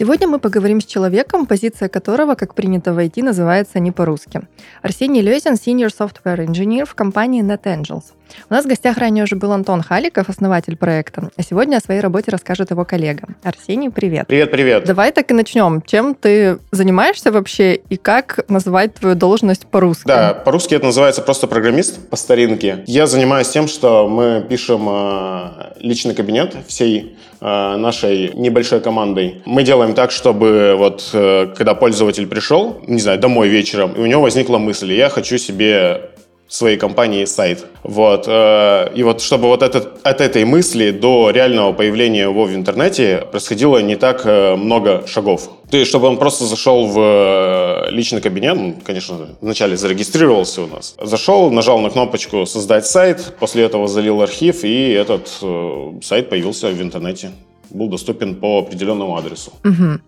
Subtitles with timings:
[0.00, 4.40] Сегодня мы поговорим с человеком, позиция которого, как принято в IT, называется не по-русски.
[4.80, 8.04] Арсений Лезин, Senior Software Engineer в компании NetAngels.
[8.48, 12.00] У нас в гостях ранее уже был Антон Халиков, основатель проекта, а сегодня о своей
[12.00, 13.28] работе расскажет его коллега.
[13.42, 14.26] Арсений, привет.
[14.26, 14.84] Привет, привет.
[14.84, 15.82] Давай так и начнем.
[15.82, 20.06] Чем ты занимаешься вообще и как назвать твою должность по-русски?
[20.06, 22.84] Да, по-русски это называется просто программист по старинке.
[22.86, 29.42] Я занимаюсь тем, что мы пишем э, личный кабинет всей нашей небольшой командой.
[29.46, 34.06] Мы делаем так, чтобы вот э, когда пользователь пришел, не знаю, домой вечером, и у
[34.06, 36.10] него возникла мысль, я хочу себе
[36.50, 37.64] своей компании сайт.
[37.84, 38.24] Вот.
[38.26, 43.24] э, И вот чтобы вот этот, от этой мысли до реального появления его в интернете
[43.30, 45.48] происходило не так э, много шагов.
[45.72, 50.96] Есть, чтобы он просто зашел в э, личный кабинет, ну, конечно, вначале зарегистрировался у нас,
[51.00, 56.68] зашел, нажал на кнопочку «Создать сайт», после этого залил архив, и этот э, сайт появился
[56.68, 57.30] в интернете
[57.70, 59.52] был доступен по определенному адресу.
[59.64, 60.00] Мгм.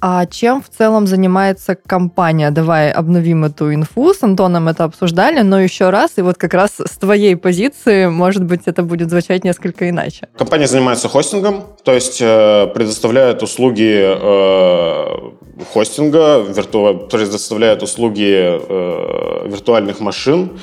[0.00, 2.50] А чем в целом занимается компания?
[2.50, 4.14] Давай обновим эту инфу.
[4.14, 8.44] С Антоном это обсуждали, но еще раз, и вот как раз с твоей позиции, может
[8.44, 10.28] быть, это будет звучать несколько иначе.
[10.38, 17.08] Компания занимается хостингом, то есть э, предоставляет услуги э, хостинга, вирту...
[17.10, 20.58] предоставляет услуги э, виртуальных машин,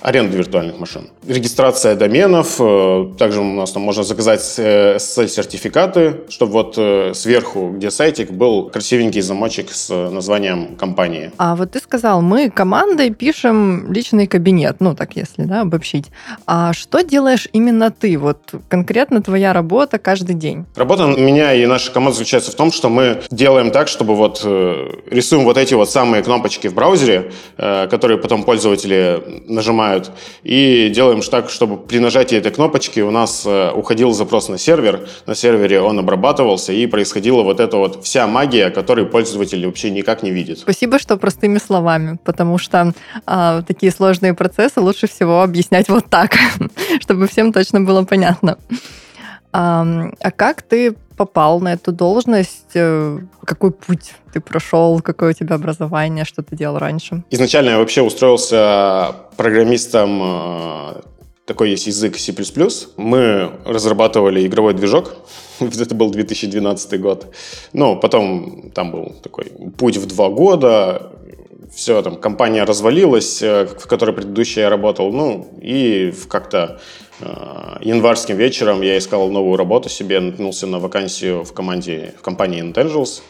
[0.00, 1.08] аренды виртуальных машин.
[1.26, 7.70] Регистрация доменов, э, также у нас там можно заказать э, SSL-сертификаты, чтобы вот э, сверху,
[7.70, 11.30] где сайтик, был красивенький замочек с названием компании.
[11.38, 16.06] А вот ты сказал, мы командой пишем личный кабинет, ну так если, да, обобщить.
[16.46, 18.18] А что делаешь именно ты?
[18.18, 20.64] Вот конкретно твоя работа каждый день?
[20.74, 25.44] Работа меня и наша команда заключается в том, что мы делаем так, чтобы вот рисуем
[25.44, 29.81] вот эти вот самые кнопочки в браузере, которые потом пользователи нажимают,
[30.42, 35.08] и делаем так, чтобы при нажатии этой кнопочки у нас э, уходил запрос на сервер,
[35.26, 40.22] на сервере он обрабатывался, и происходила вот эта вот вся магия, которую пользователь вообще никак
[40.22, 40.58] не видит.
[40.58, 42.92] Спасибо, что простыми словами, потому что
[43.26, 46.36] а, такие сложные процессы лучше всего объяснять вот так,
[47.00, 48.58] чтобы всем точно было понятно.
[49.52, 52.74] А как ты попал на эту должность?
[52.74, 55.00] Э, Какой путь ты прошел?
[55.00, 56.24] Какое у тебя образование?
[56.24, 57.22] Что ты делал раньше?
[57.30, 61.00] Изначально я вообще устроился программистом, э,
[61.46, 62.32] такой есть язык C++.
[62.96, 65.16] Мы разрабатывали игровой движок,
[65.60, 67.34] это был 2012 год.
[67.72, 69.44] Ну, потом там был такой
[69.76, 71.12] путь в два года,
[71.74, 76.80] все, там, компания развалилась, э, в которой предыдущая я работал, ну, и как-то
[77.80, 83.22] январским вечером я искал новую работу себе, наткнулся на вакансию в команде, в компании Intangels,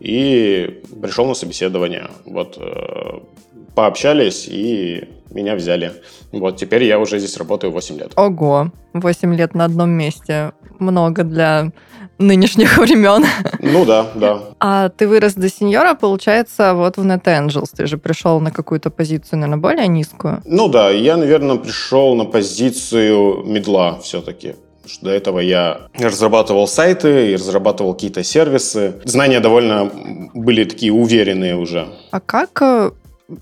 [0.00, 2.08] и пришел на собеседование.
[2.24, 3.20] Вот, э,
[3.74, 5.92] пообщались, и меня взяли.
[6.32, 8.12] Вот, теперь я уже здесь работаю 8 лет.
[8.16, 10.52] Ого, 8 лет на одном месте.
[10.78, 11.72] Много для
[12.18, 13.24] нынешних времен.
[13.60, 14.40] Ну да, да.
[14.60, 17.70] А ты вырос до сеньора, получается, вот в NetAngels.
[17.76, 20.42] Ты же пришел на какую-то позицию, наверное, более низкую.
[20.44, 24.56] Ну да, я, наверное, пришел на позицию медла все-таки.
[24.82, 28.94] Потому что до этого я разрабатывал сайты и разрабатывал какие-то сервисы.
[29.04, 29.90] Знания довольно
[30.34, 31.88] были такие уверенные уже.
[32.10, 32.90] А как э,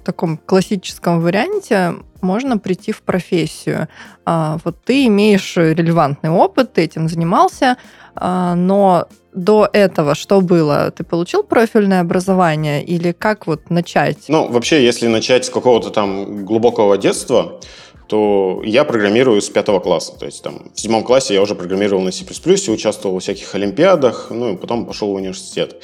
[0.05, 3.89] таком классическом варианте можно прийти в профессию?
[4.25, 7.77] А, вот ты имеешь релевантный опыт, ты этим занимался,
[8.15, 10.91] а, но до этого что было?
[10.91, 14.25] Ты получил профильное образование или как вот начать?
[14.29, 17.61] Ну, вообще, если начать с какого-то там глубокого детства,
[18.09, 20.15] то я программирую с пятого класса.
[20.19, 22.25] То есть там в седьмом классе я уже программировал на C++,
[22.71, 25.83] участвовал во всяких олимпиадах, ну и потом пошел в университет.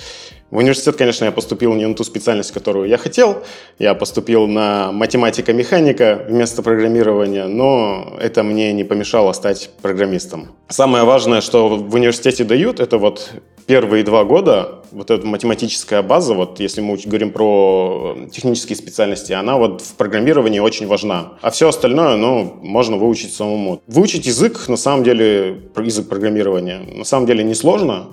[0.53, 3.43] В университет, конечно, я поступил не на ту специальность, которую я хотел.
[3.79, 10.49] Я поступил на математика-механика вместо программирования, но это мне не помешало стать программистом.
[10.69, 13.33] Самое важное, что в университете дают, это вот
[13.67, 19.57] первые два года, вот эта математическая база, вот если мы говорим про технические специальности, она
[19.57, 21.39] вот в программировании очень важна.
[21.41, 23.81] А все остальное, ну, можно выучить самому.
[23.87, 28.09] Выучить язык, на самом деле, язык программирования, на самом деле несложно.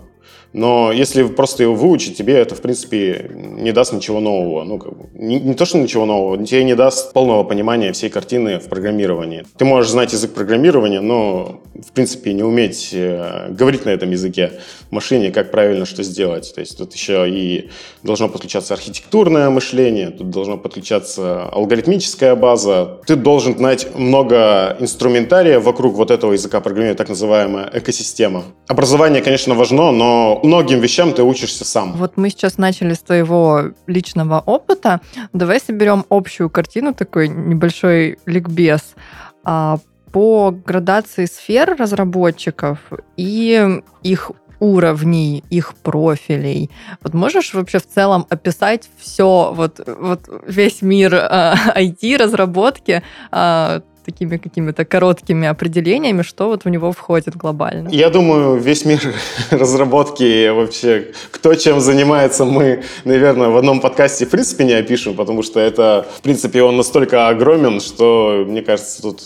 [0.53, 4.63] Но если просто его выучить, тебе это, в принципе, не даст ничего нового.
[4.63, 8.09] Ну, как бы, не, не то, что ничего нового, тебе не даст полного понимания всей
[8.09, 9.45] картины в программировании.
[9.57, 14.53] Ты можешь знать язык программирования, но, в принципе, не уметь э, говорить на этом языке
[14.89, 16.51] машине, как правильно что сделать.
[16.53, 17.69] То есть тут еще и
[18.01, 22.99] должно подключаться архитектурное мышление, тут должно подключаться алгоритмическая база.
[23.05, 28.45] Ты должен знать много инструментария вокруг вот этого языка программирования, так называемая экосистема.
[28.67, 31.93] Образование, конечно, важно, но многим вещам ты учишься сам.
[31.93, 35.01] Вот мы сейчас начали с твоего личного опыта.
[35.33, 38.95] Давай соберем общую картину, такой небольшой ликбез
[39.43, 39.79] а,
[40.11, 42.79] по градации сфер разработчиков
[43.17, 46.69] и их уровней, их профилей.
[47.01, 53.01] Вот можешь вообще в целом описать все, вот, вот весь мир э, IT-разработки,
[53.31, 57.89] э, такими какими-то короткими определениями, что вот в него входит глобально?
[57.89, 58.99] Я думаю, весь мир
[59.51, 65.43] разработки вообще, кто чем занимается, мы, наверное, в одном подкасте в принципе не опишем, потому
[65.43, 69.23] что это, в принципе, он настолько огромен, что, мне кажется, тут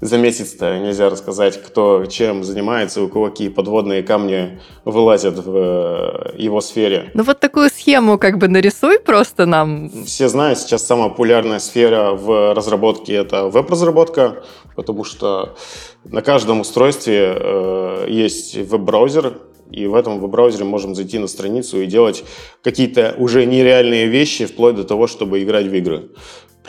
[0.00, 6.34] за месяц-то нельзя рассказать, кто чем занимается, у кого какие подводные камни вылазят в э,
[6.38, 7.10] его сфере.
[7.14, 9.90] Ну вот такую схему как бы нарисуй просто нам.
[10.06, 14.42] Все знают, сейчас самая популярная сфера в разработке это веб-разработка,
[14.74, 15.56] потому что
[16.04, 19.38] на каждом устройстве э, есть веб-браузер,
[19.70, 22.24] и в этом веб-браузере можем зайти на страницу и делать
[22.62, 26.10] какие-то уже нереальные вещи, вплоть до того, чтобы играть в игры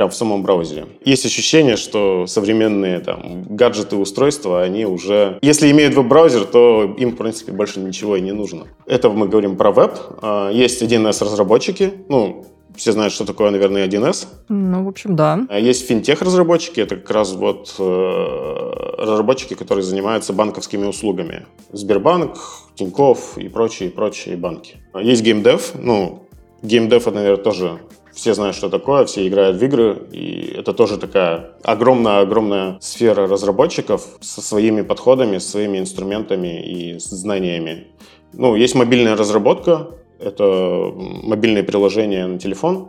[0.02, 0.88] прям в самом браузере.
[1.06, 5.38] Есть ощущение, что современные там, гаджеты, устройства, они уже...
[5.44, 8.66] Если имеют веб-браузер, то им, в принципе, больше ничего и не нужно.
[8.88, 9.92] Это мы говорим про веб.
[10.24, 12.46] А, есть 1С-разработчики, ну,
[12.76, 14.26] все знают, что такое, наверное, 1С.
[14.50, 15.46] Ну, в общем, да.
[15.50, 21.46] А есть финтех-разработчики, это как раз вот э, разработчики, которые занимаются банковскими услугами.
[21.74, 22.38] Сбербанк,
[22.74, 24.78] Тинькофф и прочие, прочие банки.
[25.00, 26.24] Есть геймдев, ну,
[26.64, 27.80] геймдев, это, наверное, тоже
[28.14, 34.06] все знают, что такое, все играют в игры, и это тоже такая огромная-огромная сфера разработчиков
[34.22, 37.88] со своими подходами, своими инструментами и знаниями.
[38.34, 42.88] Ну, есть мобильная разработка, это мобильные приложения на телефон.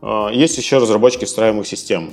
[0.00, 2.12] А, есть еще разработчики встраиваемых систем.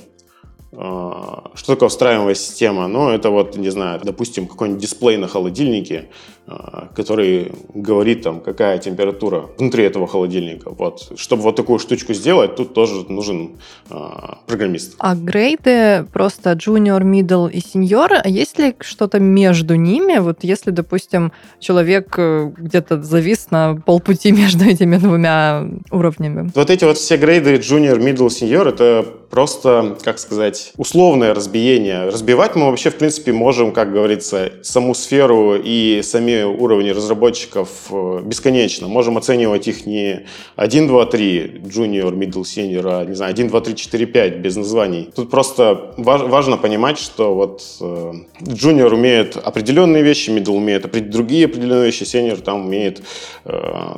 [0.72, 2.88] А, что такое встраиваемая система?
[2.88, 6.10] Ну, это вот, не знаю, допустим, какой-нибудь дисплей на холодильнике,
[6.46, 10.72] а, который говорит там, какая температура внутри этого холодильника.
[10.72, 11.12] Вот.
[11.16, 13.58] Чтобы вот такую штучку сделать, тут тоже нужен
[13.90, 14.96] а, программист.
[15.00, 20.20] А грейды просто junior, middle и senior, а есть ли что-то между ними?
[20.20, 26.52] Вот если, допустим, человек э, где-то завис на полпути между этими двумя уровнями.
[26.56, 32.06] Вот эти вот все грейды junior, middle, senior, это просто, как сказать, условное разбиение.
[32.06, 38.22] Разбивать мы вообще, в принципе, можем, как говорится, саму сферу и сами уровни разработчиков э,
[38.24, 38.88] бесконечно.
[38.88, 40.26] Можем оценивать их не
[40.56, 44.56] 1, 2, 3, junior, middle, senior, а, не знаю, 1, 2, 3, 4, 5, без
[44.56, 45.10] названий.
[45.16, 51.46] Тут просто важ, важно понимать, что вот э, junior умеет определенные вещи, middle умеет другие
[51.46, 53.02] определенные вещи, senior там умеет,
[53.46, 53.52] э,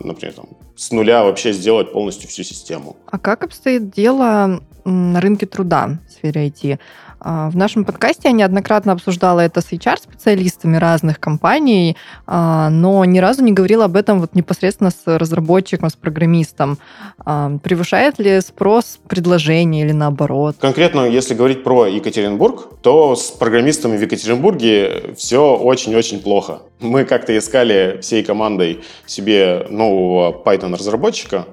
[0.03, 0.45] например, там,
[0.75, 2.97] с нуля вообще сделать полностью всю систему.
[3.06, 6.79] А как обстоит дело на рынке труда в сфере IT?
[7.23, 11.95] А, в нашем подкасте я неоднократно обсуждала это с HR-специалистами разных компаний,
[12.25, 16.79] а, но ни разу не говорила об этом вот непосредственно с разработчиком, с программистом.
[17.23, 20.56] А, превышает ли спрос предложение или наоборот?
[20.59, 26.63] Конкретно, если говорить про Екатеринбург, то с программистами в Екатеринбурге все очень-очень плохо.
[26.79, 31.45] Мы как-то искали всей командой себе нового Python-разработчика,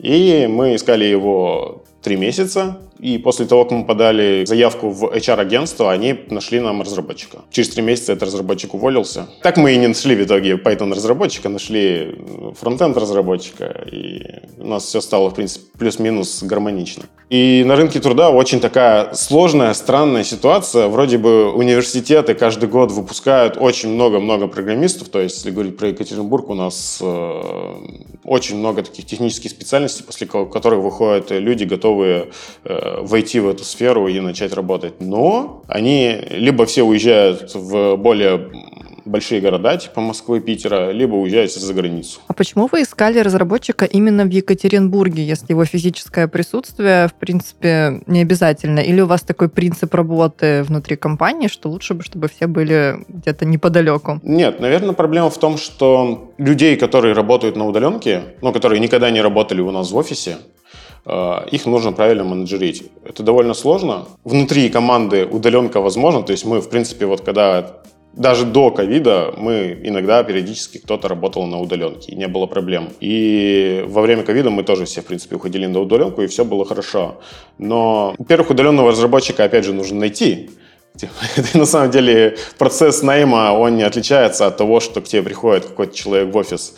[0.00, 5.92] и мы искали его три месяца, и после того, как мы подали заявку в HR-агентство,
[5.92, 7.42] они нашли нам разработчика.
[7.50, 9.28] Через три месяца этот разработчик уволился.
[9.42, 12.16] Так мы и не нашли в итоге Python-разработчика, нашли
[12.58, 14.22] фронтенд-разработчика, и
[14.58, 17.04] у нас все стало, в принципе, плюс-минус гармонично.
[17.30, 20.88] И на рынке труда очень такая сложная, странная ситуация.
[20.88, 25.10] Вроде бы университеты каждый год выпускают очень много-много программистов.
[25.10, 27.74] То есть, если говорить про Екатеринбург, у нас э,
[28.24, 32.30] очень много таких технических специальностей, после которых выходят люди, готовые
[32.64, 35.00] э, войти в эту сферу и начать работать.
[35.00, 38.50] Но они либо все уезжают в более
[39.08, 42.20] большие города, типа Москвы, Питера, либо уезжают за границу.
[42.28, 48.22] А почему вы искали разработчика именно в Екатеринбурге, если его физическое присутствие, в принципе, не
[48.22, 48.80] обязательно?
[48.80, 53.44] Или у вас такой принцип работы внутри компании, что лучше бы, чтобы все были где-то
[53.44, 54.20] неподалеку?
[54.22, 59.20] Нет, наверное, проблема в том, что людей, которые работают на удаленке, ну, которые никогда не
[59.20, 60.38] работали у нас в офисе,
[61.50, 62.84] их нужно правильно менеджерить.
[63.04, 64.06] Это довольно сложно.
[64.24, 67.80] Внутри команды удаленка возможно, то есть мы, в принципе, вот когда
[68.18, 72.88] даже до ковида мы иногда периодически кто-то работал на удаленке, и не было проблем.
[73.00, 76.64] И во время ковида мы тоже все, в принципе, уходили на удаленку, и все было
[76.64, 77.20] хорошо.
[77.58, 80.50] Но, во-первых, удаленного разработчика, опять же, нужно найти.
[81.54, 85.94] На самом деле процесс найма, он не отличается от того, что к тебе приходит какой-то
[85.94, 86.74] человек в офис.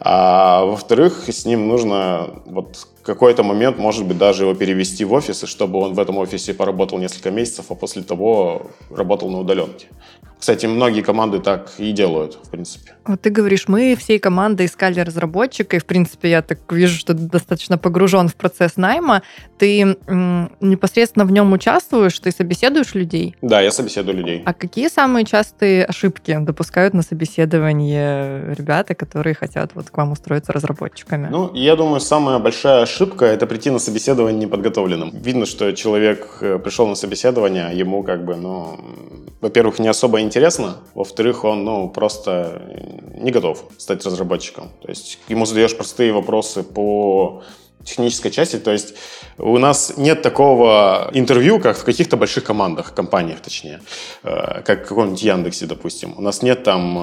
[0.00, 5.42] А во-вторых, с ним нужно вот какой-то момент, может быть, даже его перевести в офис,
[5.42, 9.86] и чтобы он в этом офисе поработал несколько месяцев, а после того работал на удаленке.
[10.38, 12.92] Кстати, многие команды так и делают, в принципе.
[13.04, 17.14] Вот ты говоришь, мы всей командой искали разработчика, и, в принципе, я так вижу, что
[17.14, 19.22] ты достаточно погружен в процесс найма.
[19.58, 23.34] Ты м, непосредственно в нем участвуешь, ты собеседуешь людей?
[23.42, 24.42] Да, я собеседую людей.
[24.44, 30.52] А какие самые частые ошибки допускают на собеседование ребята, которые хотят вот к вам устроиться
[30.52, 31.28] разработчиками?
[31.30, 35.10] Ну, я думаю, самая большая ошибка– это прийти на собеседование неподготовленным.
[35.14, 38.78] Видно, что человек э, пришел на собеседование, а ему как бы, ну,
[39.40, 42.62] во-первых, не особо интересно, во-вторых, он, ну, просто
[43.14, 44.70] не готов стать разработчиком.
[44.82, 47.42] То есть ему задаешь простые вопросы по
[47.84, 48.58] технической части.
[48.58, 48.94] То есть
[49.38, 53.80] у нас нет такого интервью, как в каких-то больших командах, компаниях точнее,
[54.22, 56.14] э, как в каком-нибудь Яндексе, допустим.
[56.16, 56.98] У нас нет там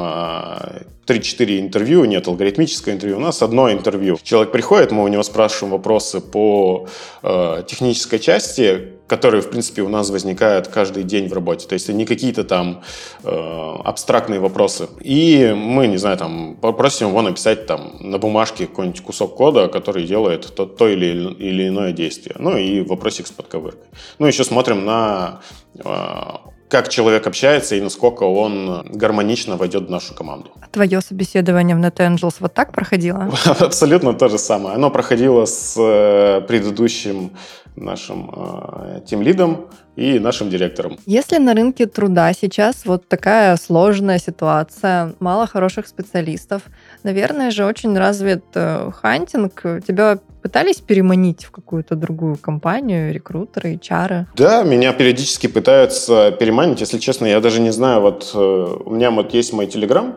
[1.07, 4.17] 3-4 интервью, нет алгоритмического интервью, у нас одно интервью.
[4.23, 6.87] Человек приходит, мы у него спрашиваем вопросы по
[7.23, 11.67] э, технической части, которые, в принципе, у нас возникают каждый день в работе.
[11.67, 12.81] То есть это не какие-то там
[13.23, 14.87] э, абстрактные вопросы.
[15.01, 20.05] И мы, не знаю, там, попросим его написать там на бумажке какой-нибудь кусок кода, который
[20.05, 22.35] делает то, то или, или иное действие.
[22.39, 23.87] Ну и вопросик с подковыркой.
[24.19, 25.41] Ну, еще смотрим на
[25.75, 30.51] э, как человек общается и насколько он гармонично войдет в нашу команду.
[30.71, 33.31] Твое собеседование в NetAngels вот так проходило?
[33.59, 34.75] Абсолютно то же самое.
[34.75, 37.31] Оно проходило с э, предыдущим
[37.75, 40.97] нашим э, тимлидом и нашим директором.
[41.05, 46.63] Если на рынке труда сейчас вот такая сложная ситуация, мало хороших специалистов,
[47.03, 49.61] наверное же очень развит э, хантинг.
[49.87, 54.27] Тебя пытались переманить в какую-то другую компанию, рекрутеры, чары?
[54.35, 56.81] Да, меня периодически пытаются переманить.
[56.81, 58.37] Если честно, я даже не знаю, вот э,
[58.85, 60.13] у меня вот есть мой телеграм,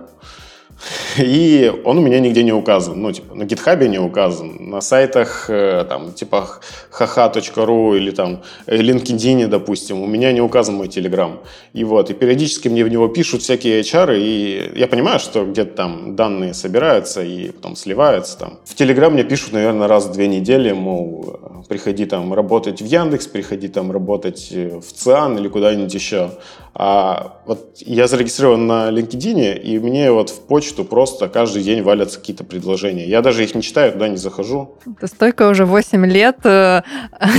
[1.18, 3.00] и он у меня нигде не указан.
[3.00, 4.56] Ну, типа, на гитхабе не указан.
[4.70, 6.60] На сайтах, э, там, типа,
[6.98, 11.38] haha.ru или там LinkedIn, допустим, у меня не указан мой Telegram.
[11.72, 15.74] И вот, и периодически мне в него пишут всякие HR, и я понимаю, что где-то
[15.74, 18.58] там данные собираются и потом сливаются там.
[18.64, 23.26] В Telegram мне пишут, наверное, раз в две недели, мол, приходи там работать в Яндекс,
[23.26, 26.30] приходи там работать в ЦИАН или куда-нибудь еще.
[26.74, 32.20] А вот я зарегистрирован на LinkedIn, и мне вот в почту просто каждый день валятся
[32.20, 33.06] какие-то предложения.
[33.06, 34.76] Я даже их не читаю, туда не захожу.
[35.00, 36.82] Ты столько уже 8 лет э,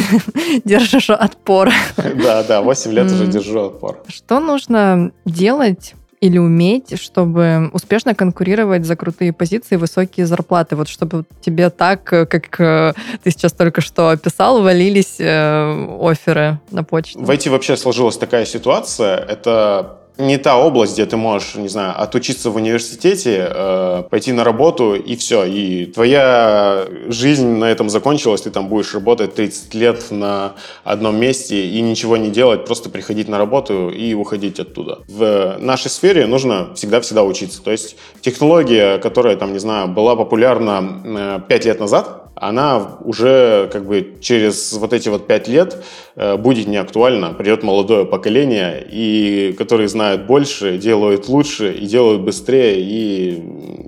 [0.65, 1.69] держишь отпор.
[2.21, 4.03] Да, да, 8 лет уже держу отпор.
[4.07, 10.75] Что нужно делать или уметь, чтобы успешно конкурировать за крутые позиции, высокие зарплаты?
[10.75, 16.83] Вот чтобы тебе так, как э, ты сейчас только что описал, валились э, оферы на
[16.83, 17.19] почту?
[17.19, 19.15] В IT вообще сложилась такая ситуация.
[19.17, 24.43] Это не та область, где ты можешь, не знаю, отучиться в университете, э, пойти на
[24.43, 25.45] работу и все.
[25.45, 31.65] И твоя жизнь на этом закончилась, ты там будешь работать 30 лет на одном месте
[31.65, 34.99] и ничего не делать, просто приходить на работу и уходить оттуда.
[35.07, 37.63] В нашей сфере нужно всегда-всегда учиться.
[37.63, 43.69] То есть технология, которая, там, не знаю, была популярна 5 э, лет назад, она уже
[43.71, 45.83] как бы через вот эти вот пять лет
[46.15, 47.33] э, будет не актуальна.
[47.33, 53.43] Придет молодое поколение, и которые знают больше, делают лучше и делают быстрее, и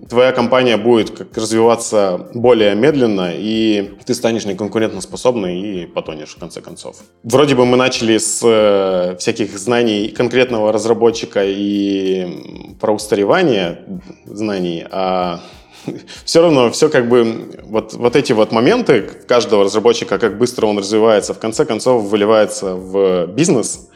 [0.09, 6.61] твоя компания будет как развиваться более медленно, и ты станешь неконкурентоспособной и потонешь в конце
[6.61, 6.97] концов.
[7.23, 13.79] Вроде бы мы начали с э, всяких знаний конкретного разработчика и про устаревание
[14.25, 15.41] знаний, а
[16.25, 20.77] все равно, все как бы, вот, вот эти вот моменты каждого разработчика, как быстро он
[20.77, 23.87] развивается, в конце концов выливается в бизнес.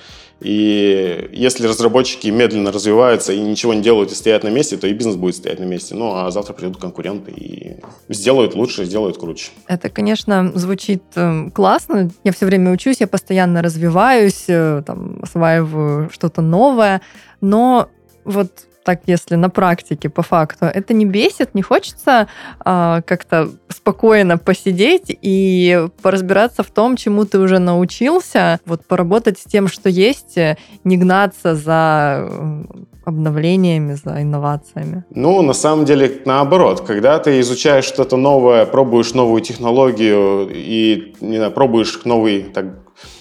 [0.41, 4.93] И если разработчики медленно развиваются и ничего не делают и стоят на месте, то и
[4.93, 5.95] бизнес будет стоять на месте.
[5.95, 7.77] Ну, а завтра придут конкуренты и
[8.09, 9.51] сделают лучше, сделают круче.
[9.67, 12.09] Это, конечно, звучит э, классно.
[12.23, 17.01] Я все время учусь, я постоянно развиваюсь, э, там, осваиваю что-то новое.
[17.39, 17.89] Но
[18.25, 18.51] вот
[18.85, 22.27] так если на практике, по факту, это не бесит, не хочется
[22.59, 29.43] а, как-то спокойно посидеть и поразбираться в том, чему ты уже научился, вот поработать с
[29.43, 30.37] тем, что есть,
[30.83, 32.29] не гнаться за
[33.05, 35.03] обновлениями, за инновациями?
[35.09, 36.81] Ну, на самом деле, наоборот.
[36.81, 42.65] Когда ты изучаешь что-то новое, пробуешь новую технологию и не знаю, пробуешь новый, так,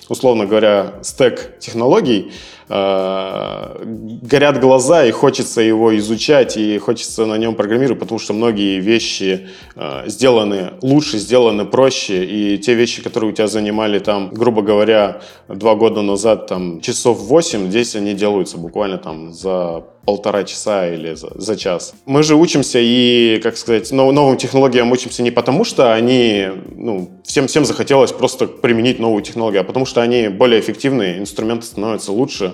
[0.09, 2.33] условно говоря, стек технологий,
[2.69, 9.49] горят глаза и хочется его изучать и хочется на нем программировать, потому что многие вещи
[9.77, 15.21] э, сделаны лучше, сделаны проще, и те вещи, которые у тебя занимали там, грубо говоря,
[15.49, 21.15] два года назад там часов 8, здесь они делаются буквально там за полтора часа или
[21.15, 21.95] за, за час.
[22.07, 27.11] Мы же учимся и, как сказать, нов, новым технологиям учимся не потому, что они, ну,
[27.25, 32.13] всем, всем захотелось просто применить новую технологию, а потому что они более эффективные, инструменты становятся
[32.13, 32.54] лучше,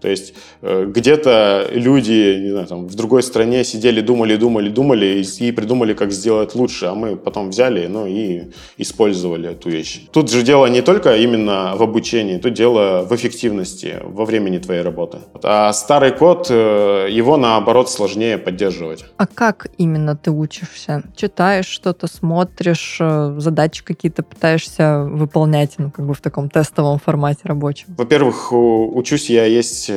[0.00, 5.24] то есть э, где-то люди не знаю, там, в другой стране сидели, думали, думали, думали
[5.40, 10.02] и придумали, как сделать лучше, а мы потом взяли ну, и использовали эту вещь.
[10.12, 14.82] Тут же дело не только именно в обучении, тут дело в эффективности во времени твоей
[14.82, 15.18] работы.
[15.42, 19.04] А старый код, э, его наоборот сложнее поддерживать.
[19.16, 21.02] А как именно ты учишься?
[21.16, 27.40] Читаешь что-то, смотришь, э, задачи какие-то пытаешься выполнять, ну, как бы в таком тестовом формате
[27.44, 27.86] рабочем?
[27.96, 29.89] Во-первых, учусь я есть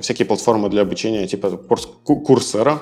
[0.00, 1.50] всякие платформы для обучения, типа
[2.04, 2.80] Курсера.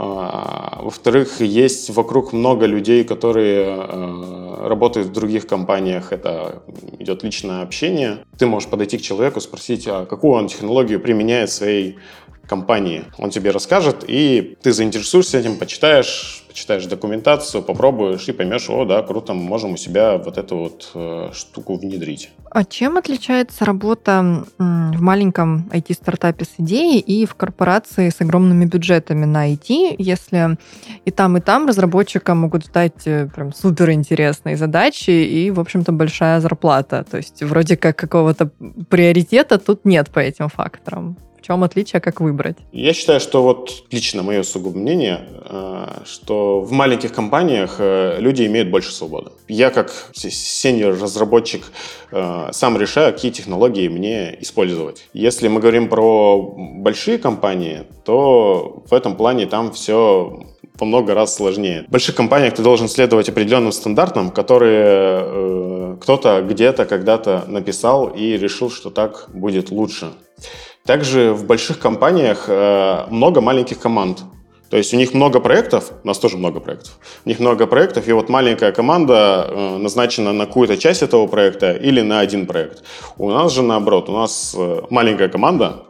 [0.00, 6.12] А, во-вторых, есть вокруг много людей, которые э, работают в других компаниях.
[6.12, 6.62] Это
[7.00, 8.18] идет личное общение.
[8.38, 11.98] Ты можешь подойти к человеку, спросить, а какую он технологию применяет в своей
[12.48, 13.06] компании.
[13.18, 19.02] Он тебе расскажет, и ты заинтересуешься этим, почитаешь, почитаешь документацию, попробуешь и поймешь, о, да,
[19.02, 22.30] круто, мы можем у себя вот эту вот э, штуку внедрить.
[22.50, 29.24] А чем отличается работа в маленьком IT-стартапе с идеей и в корпорации с огромными бюджетами
[29.24, 30.58] на IT, если
[31.04, 36.40] и там, и там разработчикам могут дать э, прям суперинтересные задачи и, в общем-то, большая
[36.40, 37.04] зарплата?
[37.08, 38.50] То есть вроде как какого-то
[38.88, 41.16] приоритета тут нет по этим факторам
[41.48, 42.56] чем отличие, как выбрать?
[42.72, 48.44] Я считаю, что вот лично мое сугубо мнение, э, что в маленьких компаниях э, люди
[48.46, 49.30] имеют больше свободы.
[49.48, 51.64] Я как сеньор-разработчик
[52.12, 55.08] э, сам решаю, какие технологии мне использовать.
[55.14, 60.44] Если мы говорим про большие компании, то в этом плане там все
[60.78, 61.84] во много раз сложнее.
[61.88, 68.36] В больших компаниях ты должен следовать определенным стандартам, которые э, кто-то где-то когда-то написал и
[68.36, 70.12] решил, что так будет лучше.
[70.88, 74.22] Также в больших компаниях э, много маленьких команд.
[74.70, 76.98] То есть у них много проектов, у нас тоже много проектов.
[77.26, 81.72] У них много проектов, и вот маленькая команда э, назначена на какую-то часть этого проекта
[81.72, 82.84] или на один проект.
[83.18, 85.84] У нас же наоборот, у нас э, маленькая команда,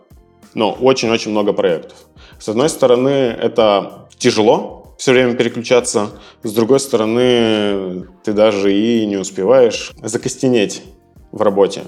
[0.55, 1.96] но очень-очень много проектов.
[2.40, 6.09] С одной стороны, это тяжело все время переключаться,
[6.42, 10.83] с другой стороны, ты даже и не успеваешь закостенеть
[11.31, 11.83] в работе.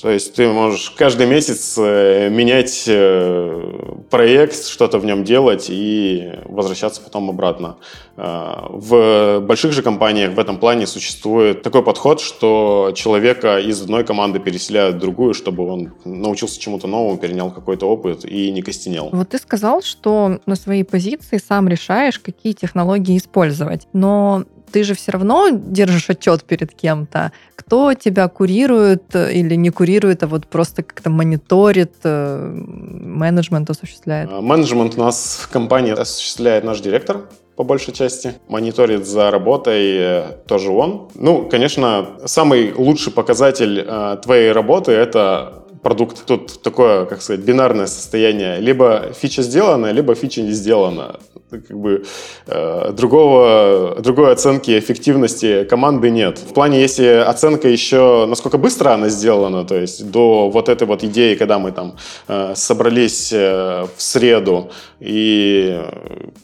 [0.00, 6.32] То есть ты можешь каждый месяц э, менять э, проект, что-то в нем делать и
[6.46, 7.76] возвращаться потом обратно.
[8.16, 14.04] Э, в больших же компаниях в этом плане существует такой подход, что человека из одной
[14.04, 19.10] команды переселяют в другую, чтобы он научился чему-то новому, перенял какой-то опыт и не костенел.
[19.12, 23.86] Вот ты сказал, что на своей позиции сам решаешь, какие технологии использовать.
[23.92, 27.32] Но ты же все равно держишь отчет перед кем-то.
[27.56, 34.30] Кто тебя курирует э, или не курирует, а вот просто как-то мониторит, э, менеджмент осуществляет?
[34.32, 38.34] А, менеджмент у нас в компании осуществляет наш директор, по большей части.
[38.48, 41.08] Мониторит за работой э, тоже он.
[41.14, 46.24] Ну, конечно, самый лучший показатель э, твоей работы— это продукт.
[46.26, 48.60] Тут такое, как сказать, бинарное состояние.
[48.60, 51.20] Либо фича сделана, либо фича не сделана.
[51.50, 52.04] Как бы
[52.46, 56.38] э, другого, другой оценки эффективности команды нет.
[56.38, 61.04] В плане, если оценка еще, насколько быстро она сделана, то есть до вот этой вот
[61.04, 61.96] идеи, когда мы там
[62.28, 65.80] э, собрались э, в среду, и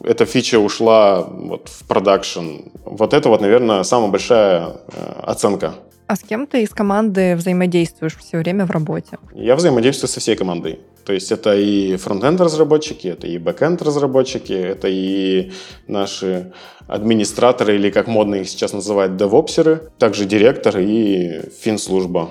[0.02, 4.76] эта фича ушла вот в продакшн, вот это вот, наверное, самая большая
[5.22, 5.74] оценка
[6.06, 9.18] а с кем ты из команды взаимодействуешь все время в работе?
[9.34, 10.78] Я взаимодействую со всей командой.
[11.04, 15.52] То есть это и frontend разработчики, это и backend разработчики, это и
[15.86, 16.52] наши
[16.88, 22.30] администраторы, или как модно их сейчас называть, девопсеры, также директор и финслужба.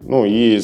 [0.00, 0.60] Ну и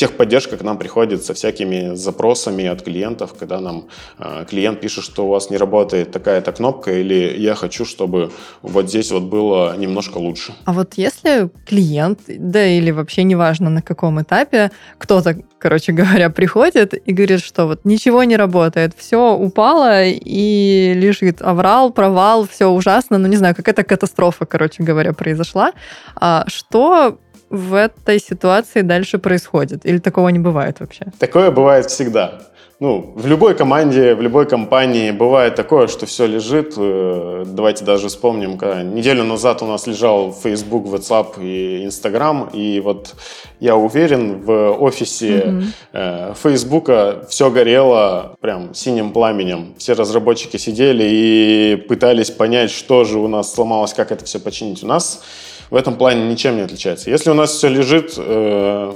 [0.00, 3.84] техподдержка к нам приходит со всякими запросами от клиентов, когда нам
[4.18, 8.30] э, клиент пишет, что у вас не работает такая-то кнопка, или я хочу, чтобы
[8.62, 10.54] вот здесь вот было немножко лучше.
[10.64, 16.94] А вот если клиент, да или вообще неважно на каком этапе, кто-то, короче говоря, приходит
[16.94, 23.18] и говорит, что вот ничего не работает, все упало и лежит аврал, провал, все ужасно,
[23.18, 25.72] ну не знаю, какая-то катастрофа, короче говоря, произошла.
[26.14, 27.18] А что
[27.50, 29.84] в этой ситуации дальше происходит?
[29.84, 31.06] Или такого не бывает вообще?
[31.18, 32.40] Такое бывает всегда.
[32.78, 36.74] ну, в любой команде, в любой компании бывает такое, что все лежит.
[36.78, 42.80] Э, давайте даже вспомним, когда неделю назад у нас лежал Facebook, WhatsApp и Instagram, и
[42.80, 43.14] вот
[43.58, 46.36] я уверен, в офисе mm-hmm.
[46.42, 46.88] Facebook
[47.28, 49.74] все горело прям синим пламенем.
[49.76, 54.82] Все разработчики сидели и пытались понять, что же у нас сломалось, как это все починить.
[54.82, 55.22] У нас
[55.70, 57.10] в этом плане ничем не отличается.
[57.10, 58.92] Если у нас все лежит, э,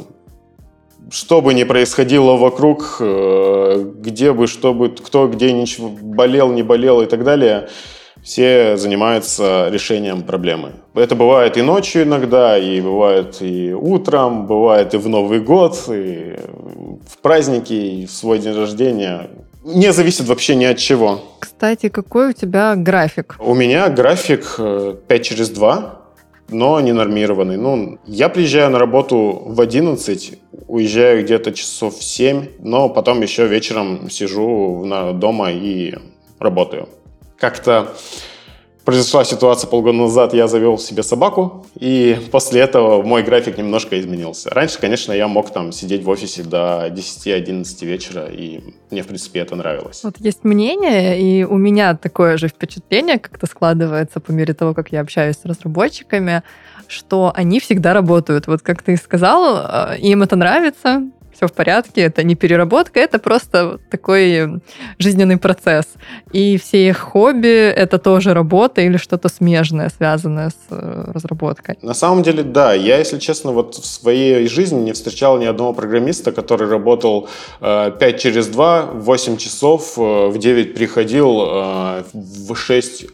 [1.11, 6.63] что бы ни происходило вокруг, э, где бы, что бы, кто где ничего болел, не
[6.63, 7.69] болел и так далее,
[8.23, 10.73] все занимаются решением проблемы.
[10.95, 16.37] Это бывает и ночью иногда, и бывает и утром, бывает и в Новый год, и
[17.07, 19.29] в праздники, и в свой день рождения.
[19.63, 21.21] Не зависит вообще ни от чего.
[21.39, 23.37] Кстати, какой у тебя график?
[23.39, 24.61] У меня график 5
[25.09, 26.04] э, через 2
[26.49, 27.57] но не нормированный.
[27.57, 33.47] Ну, я приезжаю на работу в 11, уезжаю где-то часов в 7, но потом еще
[33.47, 35.95] вечером сижу на, дома и
[36.39, 36.89] работаю.
[37.39, 37.95] Как-то
[38.85, 44.51] произошла ситуация полгода назад, я завел себе собаку, и после этого мой график немножко изменился.
[44.51, 49.41] Раньше, конечно, я мог там сидеть в офисе до 10-11 вечера, и мне, в принципе,
[49.41, 50.03] это нравилось.
[50.05, 54.93] Вот есть мнение, и у меня такое же впечатление как-то складывается по мере того, как
[54.93, 56.43] я общаюсь с разработчиками,
[56.87, 58.47] что они всегда работают.
[58.47, 61.03] Вот как ты сказал, э, им это нравится,
[61.35, 64.61] все в порядке, это не переработка, это просто такой
[64.99, 65.87] жизненный процесс.
[66.33, 71.77] И все их хобби— это тоже работа или что-то смежное, связанное с э, разработкой.
[71.83, 72.75] На самом деле, да.
[72.75, 77.29] Я, если честно, вот в своей жизни не встречал ни одного программиста, который работал
[77.61, 83.07] э, 5 через 2, 8 часов, э, в 9 приходил, э, в 6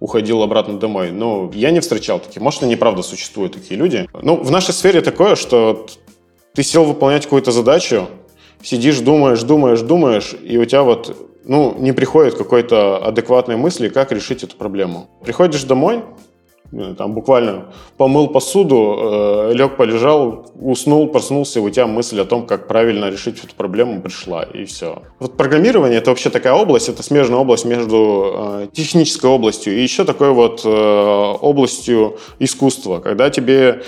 [0.00, 1.10] уходил обратно домой.
[1.10, 2.42] Ну, я не встречал таких.
[2.42, 4.08] Может, они правда существуют, такие люди.
[4.22, 5.86] Ну, в нашей сфере такое, что
[6.58, 8.08] ты сел выполнять какую-то задачу,
[8.64, 14.10] сидишь, думаешь, думаешь, думаешь, и у тебя вот, ну, не приходит какой-то адекватной мысли, как
[14.10, 15.06] решить эту проблему.
[15.24, 16.02] Приходишь домой,
[16.96, 22.44] там буквально помыл посуду, э, лег, полежал, уснул, проснулся, и у тебя мысль о том,
[22.44, 25.02] как правильно решить эту проблему пришла, и все.
[25.20, 30.04] Вот программирование— это вообще такая область, это смежная область между э, технической областью и еще
[30.04, 33.84] такой вот э, областью искусства, когда тебе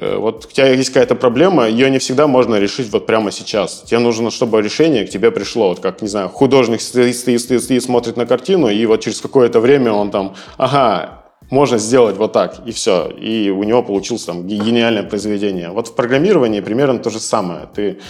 [0.00, 3.82] вот у тебя есть какая-то проблема, ее не всегда можно решить вот прямо сейчас.
[3.82, 5.68] Тебе нужно, чтобы решение к тебе пришло.
[5.68, 9.20] Вот как, не знаю, художник стоит, стоит, стоит, стоит смотрит на картину, и вот через
[9.20, 13.08] какое-то время он там, ага, можно сделать вот так, и все.
[13.10, 15.70] И у него получилось там гениальное произведение.
[15.70, 17.68] Вот в программировании примерно то же самое.
[17.74, 18.00] Ты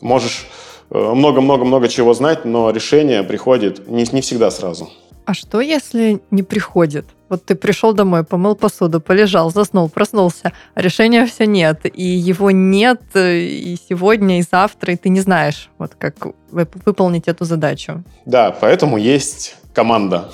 [0.00, 0.46] можешь
[0.90, 4.90] э, много-много-много чего знать, но решение приходит не, не всегда сразу.
[5.24, 7.06] А что, если не приходит?
[7.28, 12.50] Вот ты пришел домой, помыл посуду, полежал, заснул, проснулся, а решения все нет, и его
[12.50, 16.14] нет э, и сегодня, и завтра, и ты не знаешь, вот как
[16.50, 18.04] выполнить эту задачу.
[18.26, 20.30] Да, поэтому есть команда.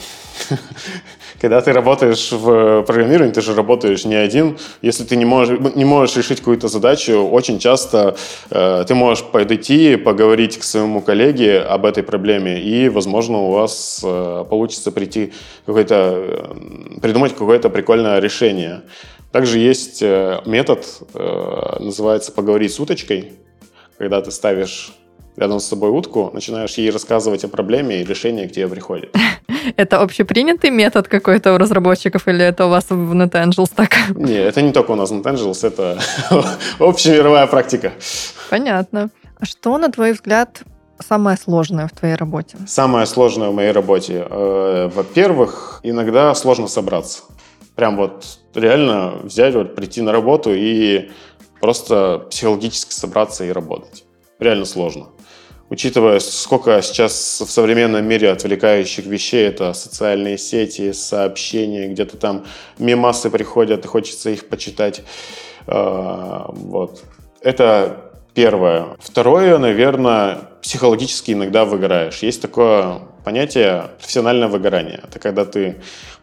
[1.41, 4.59] Когда ты работаешь в программировании, ты же работаешь не один.
[4.83, 8.17] Если ты не можешь, не можешь решить какую-то задачу, очень часто
[8.51, 14.01] э, ты можешь подойти, поговорить к своему коллеге об этой проблеме, и, возможно, у вас
[14.03, 15.33] э, получится прийти
[15.65, 18.83] какой-то, э, придумать какое-то прикольное решение.
[19.31, 23.35] Также есть э, метод, э, называется «поговорить с уточкой»,
[23.97, 24.98] когда ты ставишь
[25.39, 29.15] рядом с собой утку, начинаешь ей рассказывать о проблеме, и решение к тебе приходит.
[29.77, 33.91] Это общепринятый метод какой-то у разработчиков, или это у вас в NetAngels так?
[34.17, 35.99] Не, это не только у нас в NetAngels, это
[36.79, 37.93] общемировая практика.
[38.51, 39.11] Понятно.
[39.39, 40.63] А что, на твой взгляд,
[40.99, 42.57] самое сложное в твоей работе?
[42.67, 44.27] Самое сложное в моей работе?
[44.29, 47.23] Э, во-первых, иногда сложно собраться.
[47.77, 51.11] Прям вот реально взять, вот прийти на работу и
[51.61, 54.05] просто психологически собраться и работать.
[54.39, 55.09] Реально сложно
[55.71, 62.47] учитывая, сколько сейчас в современном мире отвлекающих вещей, это социальные сети, сообщения, где-то там
[62.79, 65.03] мемасы приходят, и хочется их почитать.
[65.67, 67.03] А, вот.
[67.41, 68.97] Это первое.
[68.99, 72.23] Второе, наверное, психологически иногда выгораешь.
[72.23, 75.01] Есть такое понятие профессиональное выгорание.
[75.07, 75.77] Это когда ты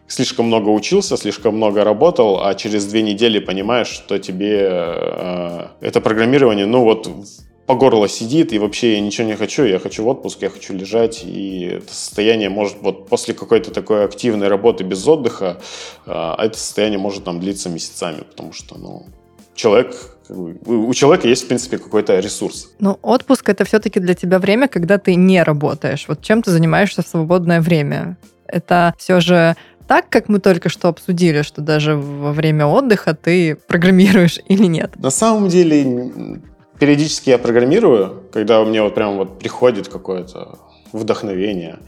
[0.08, 6.00] слишком много учился, слишком много работал, а через две недели понимаешь, что тебе э, это
[6.00, 7.08] программирование, ну вот
[7.66, 10.72] по горло сидит, и вообще я ничего не хочу, я хочу в отпуск, я хочу
[10.72, 15.60] лежать, и это состояние может, вот после какой-то такой активной работы без отдыха,
[16.06, 19.06] а, это состояние может там длиться месяцами, потому что, ну,
[19.54, 19.96] человек,
[20.28, 22.70] у человека есть, в принципе, какой-то ресурс.
[22.78, 26.06] Но отпуск это все-таки для тебя время, когда ты не работаешь.
[26.08, 28.16] Вот чем ты занимаешься в свободное время?
[28.46, 33.56] Это все же так, как мы только что обсудили, что даже во время отдыха ты
[33.56, 34.96] программируешь или нет?
[34.96, 36.40] На самом деле
[36.78, 40.58] периодически я программирую, когда у меня вот прям вот приходит какое-то
[40.92, 41.78] вдохновение.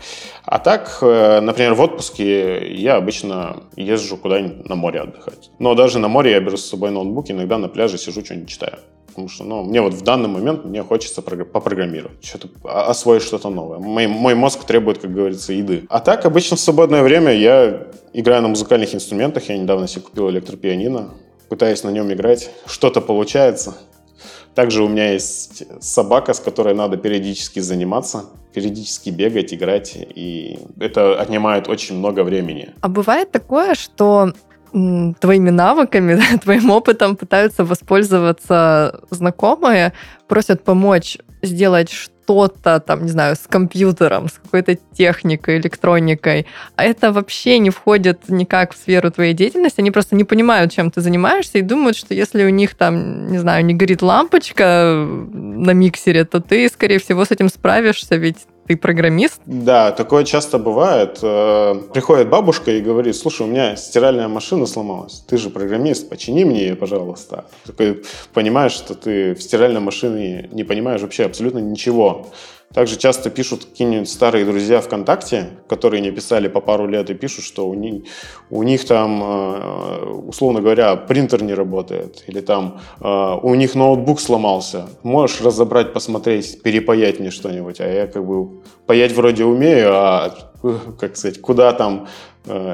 [0.45, 5.51] А так, э, например, в отпуске я обычно езжу куда-нибудь на море отдыхать.
[5.59, 8.79] Но даже на море я беру с собой ноутбук, иногда на пляже сижу, что-нибудь читаю.
[9.07, 13.79] Потому что ну, мне вот в данный момент мне хочется попрограммировать, что-то, освоить что-то новое.
[13.79, 15.87] Мой, мой мозг требует, как говорится, еды.
[15.89, 19.49] А так, обычно в свободное время я играю на музыкальных инструментах.
[19.49, 21.15] Я недавно себе купил электропианино,
[21.49, 22.51] пытаюсь на нем играть.
[22.67, 23.75] Что-то получается.
[24.59, 31.15] Также у меня есть собака, с которой надо периодически заниматься, периодически бегать, играть, и это
[31.21, 32.71] отнимает очень много времени.
[32.81, 34.33] А бывает такое, что
[35.21, 39.93] твоими навыками, твоим опытом пытаются воспользоваться знакомые,
[40.27, 47.13] просят помочь сделать что-то, там, не знаю, с компьютером, с какой-то техникой, электроникой, а это
[47.13, 51.59] вообще не входит никак в сферу твоей деятельности, они просто не понимают, чем ты занимаешься,
[51.59, 56.41] и думают, что если у них там, не знаю, не горит лампочка на миксере, то
[56.41, 59.41] ты, скорее всего, с этим справишься, ведь ты программист?
[59.47, 61.19] Да, такое часто бывает.
[61.23, 65.25] Э, приходит бабушка и говорит, слушай, у меня стиральная машина сломалась.
[65.27, 67.47] Ты же программист, почини мне ее, пожалуйста.
[67.67, 68.05] Такой
[68.35, 72.27] понимаешь, что ты в стиральной машине не понимаешь вообще абсолютно ничего.
[72.75, 77.45] Также часто пишут какие-нибудь старые друзья ВКонтакте, которые не писали по пару лет, и пишут,
[77.45, 78.03] что у них,
[78.51, 84.21] у них там, э, условно говоря, принтер не работает, или там э, у них ноутбук
[84.21, 84.87] сломался.
[85.03, 87.81] Можешь разобрать, посмотреть, перепаять мне что-нибудь.
[87.81, 90.35] А я как бы паять вроде умею, а
[90.99, 92.07] как сказать, куда там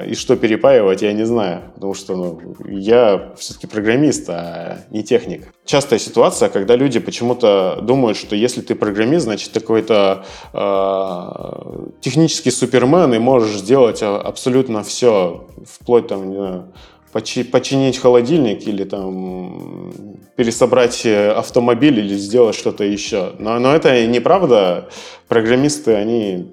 [0.07, 5.53] и что перепаивать, я не знаю, потому что ну, я все-таки программист, а не техник.
[5.65, 12.51] Частая ситуация, когда люди почему-то думают, что если ты программист, значит ты какой-то э, технический
[12.51, 16.73] супермен и можешь сделать абсолютно все, вплоть там, не знаю,
[17.13, 19.93] починить холодильник или там
[20.37, 23.33] пересобрать автомобиль или сделать что-то еще.
[23.39, 24.89] Но, но это неправда.
[25.29, 26.53] Программисты, они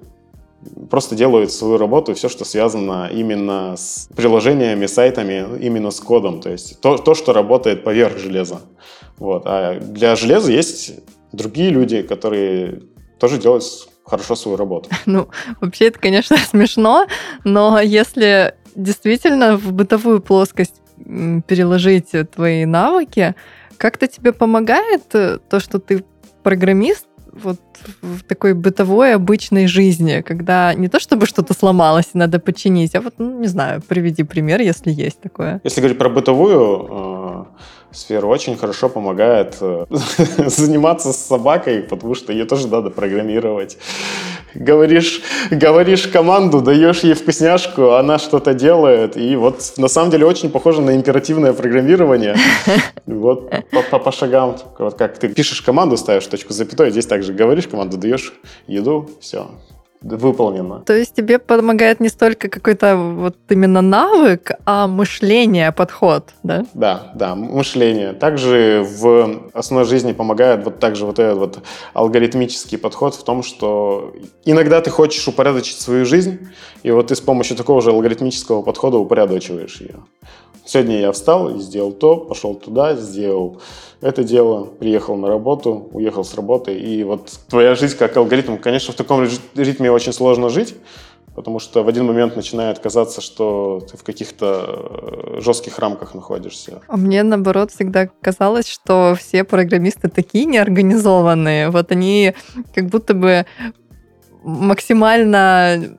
[0.90, 6.50] просто делают свою работу, все, что связано именно с приложениями, сайтами, именно с кодом, то
[6.50, 8.60] есть то, то что работает поверх железа.
[9.18, 9.42] Вот.
[9.46, 10.94] А для железа есть
[11.32, 12.82] другие люди, которые
[13.18, 13.64] тоже делают
[14.04, 14.90] хорошо свою работу.
[15.06, 15.28] Ну,
[15.60, 17.06] вообще это, конечно, смешно,
[17.44, 20.80] но если действительно в бытовую плоскость
[21.46, 23.34] переложить твои навыки,
[23.76, 26.04] как-то тебе помогает э, то, что ты
[26.42, 27.60] программист, вот
[28.02, 33.00] в такой бытовой обычной жизни, когда не то чтобы что-то сломалось и надо починить, а
[33.00, 35.60] вот, ну, не знаю, приведи пример, если есть такое.
[35.64, 37.44] Если говорить про бытовую э,
[37.92, 39.86] сферу, очень хорошо помогает э,
[40.46, 43.78] заниматься с собакой, потому что ее тоже надо программировать.
[44.54, 50.50] Говоришь, говоришь команду, даешь ей вкусняшку, она что-то делает, и вот на самом деле очень
[50.50, 52.36] похоже на императивное программирование.
[53.04, 57.32] Вот по, по, по шагам, вот как ты пишешь команду, ставишь точку запятой, здесь также
[57.32, 58.32] говоришь команду, даешь
[58.66, 59.50] еду, все,
[60.02, 60.80] выполнено.
[60.80, 66.64] То есть тебе помогает не столько какой-то вот именно навык, а мышление, подход, да?
[66.74, 68.12] Да, да, мышление.
[68.12, 71.58] Также в основной жизни помогает вот также вот этот вот
[71.94, 76.48] алгоритмический подход в том, что иногда ты хочешь упорядочить свою жизнь,
[76.82, 80.00] и вот ты с помощью такого же алгоритмического подхода упорядочиваешь ее.
[80.64, 83.60] Сегодня я встал и сделал то, пошел туда, сделал
[84.00, 86.78] это дело, приехал на работу, уехал с работы.
[86.78, 90.74] И вот твоя жизнь как алгоритм, конечно, в таком ритме очень сложно жить,
[91.34, 96.80] потому что в один момент начинает казаться, что ты в каких-то э, жестких рамках находишься.
[96.88, 101.70] А мне, наоборот, всегда казалось, что все программисты такие неорганизованные.
[101.70, 102.34] Вот они
[102.74, 103.46] как будто бы
[104.42, 105.96] максимально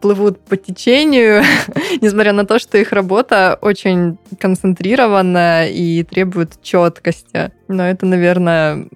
[0.00, 1.42] плывут по течению,
[2.00, 7.52] несмотря на то, что их работа очень концентрирована и требует четкости.
[7.68, 8.86] Но это, наверное,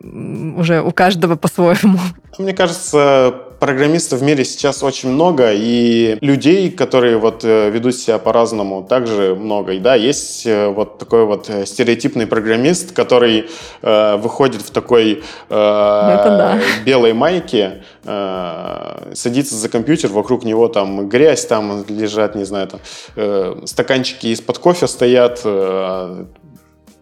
[0.56, 1.98] уже у каждого по-своему.
[2.38, 8.18] Мне кажется, программистов в мире сейчас очень много, и людей, которые вот э, ведут себя
[8.18, 9.72] по-разному, также много.
[9.72, 13.48] И да, есть э, вот такой вот э, стереотипный программист, который
[13.82, 16.60] э, выходит в такой э, да.
[16.84, 22.80] белой майке, э, садится за компьютер, вокруг него там грязь, там лежат, не знаю, там
[23.16, 26.24] э, стаканчики из-под кофе стоят, э,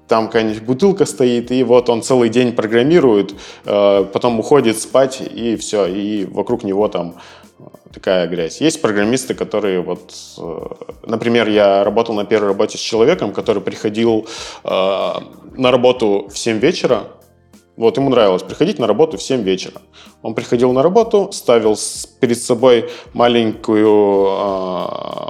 [0.09, 5.57] там какая-нибудь бутылка стоит, и вот он целый день программирует, э, потом уходит спать, и
[5.57, 7.17] все, и вокруг него там
[7.59, 7.62] э,
[7.93, 8.61] такая грязь.
[8.61, 10.67] Есть программисты, которые вот, э,
[11.07, 14.27] например, я работал на первой работе с человеком, который приходил
[14.64, 17.05] на работу в 7 вечера,
[17.77, 19.81] вот ему нравилось приходить на работу в 7 вечера.
[20.23, 21.77] Он приходил на работу, ставил
[22.21, 24.27] перед собой маленькую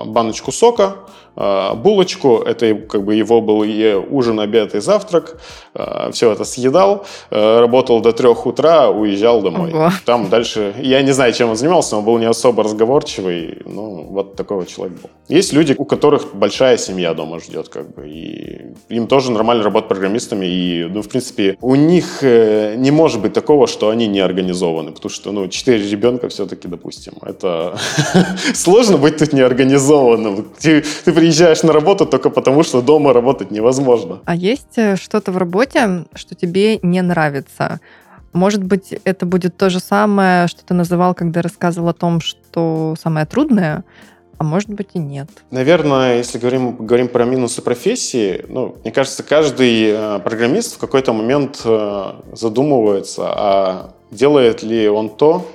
[0.06, 5.36] баночку сока, э, булочку, это как бы его был и ужин, обед и завтрак,
[5.74, 9.72] э, все это съедал, э, работал до трех утра, уезжал домой.
[9.72, 9.90] Ого.
[10.04, 14.36] Там дальше, я не знаю, чем он занимался, он был не особо разговорчивый, ну, вот
[14.36, 15.10] такой вот человек был.
[15.28, 19.88] Есть люди, у которых большая семья дома ждет, как бы, и им тоже нормально работать
[19.88, 24.20] программистами, и, ну, в принципе, у них э, не может быть такого, что они не
[24.20, 27.76] организованы, потому что, ну, четыре ребенка все-таки, допустим, это
[28.54, 30.46] сложно быть тут неорганизованным.
[30.60, 34.18] Ты, ты приезжаешь на работу только потому, что дома работать невозможно.
[34.26, 37.80] А есть э, что-то в работе, что тебе не нравится?
[38.34, 42.94] Может быть, это будет то же самое, что ты называл, когда рассказывал о том, что
[43.00, 43.84] самое трудное,
[44.36, 45.28] а может быть и нет.
[45.50, 51.14] Наверное, если говорим, говорим про минусы профессии, ну, мне кажется, каждый э, программист в какой-то
[51.14, 55.46] момент э, задумывается, а делает ли он то,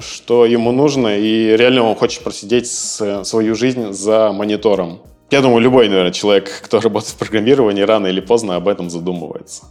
[0.00, 5.00] что ему нужно, и реально он хочет просидеть свою жизнь за монитором.
[5.30, 9.64] Я думаю, любой, наверное, человек, кто работает в программировании, рано или поздно об этом задумывается.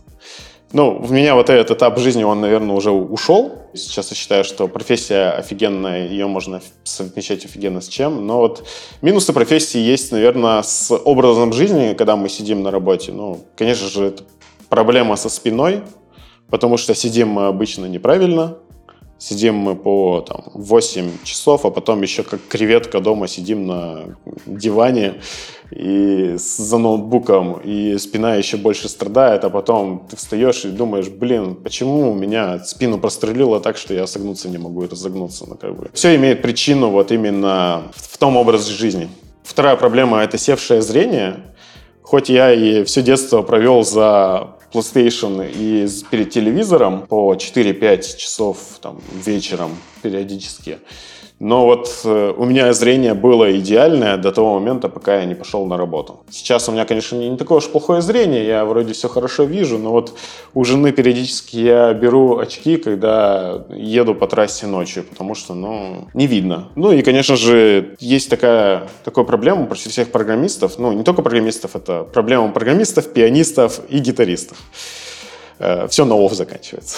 [0.72, 3.54] Ну, в меня вот этот этап жизни, он, наверное, уже ушел.
[3.74, 8.28] Сейчас я считаю, что профессия офигенная, ее можно совмещать офигенно с чем.
[8.28, 8.68] Но вот
[9.02, 13.12] минусы профессии есть, наверное, с образом жизни, когда мы сидим на работе.
[13.12, 14.24] Ну, конечно же, это
[14.70, 15.82] проблема со спиной,
[16.52, 18.58] потому что сидим мы обычно неправильно.
[19.20, 25.16] Сидим мы по там, 8 часов, а потом еще как креветка дома сидим на диване
[25.72, 31.56] и за ноутбуком, и спина еще больше страдает, а потом ты встаешь и думаешь, блин,
[31.56, 35.46] почему у меня спину прострелило так, что я согнуться не могу и разогнуться.
[35.48, 35.90] Ну, как бы.
[35.94, 39.10] Все имеет причину вот именно в том образе жизни.
[39.44, 41.36] Вторая проблема– это севшее зрение.
[42.02, 49.02] Хоть я и все детство провел за PlayStation и перед телевизором по 4-5 часов там,
[49.26, 50.80] вечером периодически,
[51.40, 55.66] но вот э, у меня зрение было идеальное до того момента, пока я не пошел
[55.66, 56.20] на работу.
[56.30, 59.92] Сейчас у меня, конечно, не, такое уж плохое зрение, я вроде все хорошо вижу, но
[59.92, 60.14] вот
[60.54, 66.28] у жены периодически я беру очки, когда еду по трассе ночью, потому что, ну, не
[66.28, 66.70] видно.
[66.76, 71.76] Ну и, конечно же, есть такая, такая проблема почти всех программистов, ну, не только программистов,
[71.76, 74.58] это проблема программистов, пианистов и гитаристов.
[75.90, 76.96] Все на ОФ заканчивается.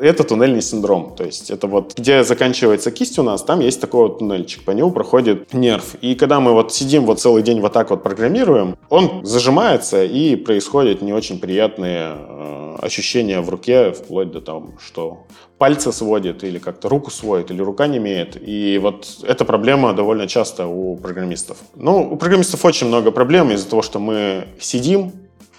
[0.00, 1.14] Это туннельный синдром.
[1.16, 4.70] То есть это вот, где заканчивается кисть у нас, там есть такой вот туннельчик, по
[4.70, 5.96] нему проходит нерв.
[6.00, 10.36] И когда мы вот сидим вот целый день вот так вот программируем, он зажимается и
[10.36, 15.26] происходят не очень приятные э, ощущения в руке, вплоть до того, что
[15.58, 18.36] пальцы сводит или как-то руку сводит, или рука не имеет.
[18.40, 21.58] И вот эта проблема довольно часто у программистов.
[21.74, 25.12] Ну, у программистов очень много проблем из-за того, что мы сидим,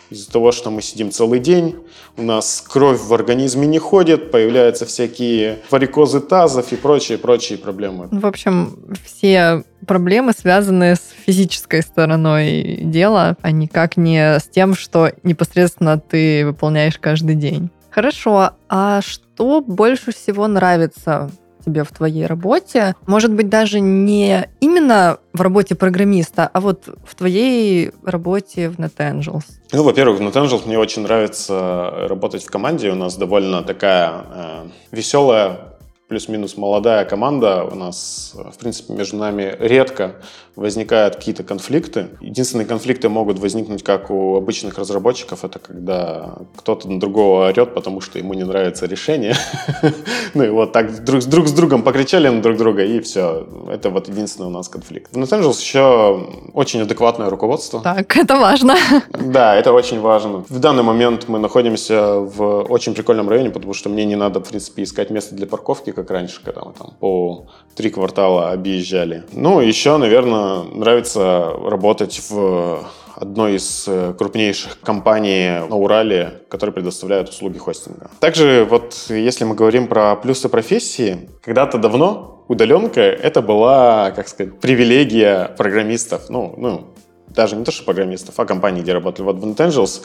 [0.09, 1.75] из-за того, что мы сидим целый день,
[2.17, 8.07] у нас кровь в организме не ходит, появляются всякие варикозы тазов и прочие-прочие проблемы.
[8.11, 15.11] В общем, все проблемы связаны с физической стороной дела, а никак не с тем, что
[15.23, 17.69] непосредственно ты выполняешь каждый день.
[17.89, 21.31] Хорошо, а что больше всего нравится
[21.63, 22.95] тебе в твоей работе?
[23.05, 29.43] Может быть, даже не именно в работе программиста, а вот в твоей работе в NetAngels?
[29.71, 32.91] Ну, во-первых, в NetAngels мне очень нравится работать в команде.
[32.91, 35.68] У нас довольно такая э, веселая,
[36.09, 37.63] плюс-минус молодая команда.
[37.63, 40.15] У нас, в принципе, между нами редко
[40.55, 42.09] возникают какие-то конфликты.
[42.19, 48.01] Единственные конфликты могут возникнуть, как у обычных разработчиков, это когда кто-то на другого орет, потому
[48.01, 49.35] что ему не нравится решение.
[50.35, 53.47] Ну и вот так друг, с другом покричали на друг друга, и все.
[53.71, 55.11] Это вот единственный у нас конфликт.
[55.11, 57.81] В NetAngels еще очень адекватное руководство.
[57.81, 58.75] Так, это важно.
[59.19, 60.43] Да, это очень важно.
[60.49, 64.47] В данный момент мы находимся в очень прикольном районе, потому что мне не надо, в
[64.49, 69.23] принципе, искать место для парковки, как раньше, когда мы там по три квартала объезжали.
[69.31, 72.85] Ну, еще, наверное, нравится работать в
[73.15, 78.09] одной из э, крупнейших компаний на Урале, которые предоставляют услуги хостинга.
[78.19, 84.59] Также вот если мы говорим про плюсы профессии, когда-то давно удаленка— это была, как сказать,
[84.59, 86.29] привилегия программистов.
[86.29, 86.87] Ну, ну,
[87.35, 89.27] даже не то, что программистов, а компаний, где работали.
[89.27, 90.01] В NetAngels